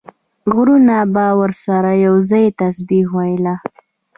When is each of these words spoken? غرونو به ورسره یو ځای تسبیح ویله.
غرونو 0.53 0.99
به 1.13 1.25
ورسره 1.39 1.91
یو 2.05 2.15
ځای 2.29 2.45
تسبیح 2.59 3.05
ویله. 3.15 3.55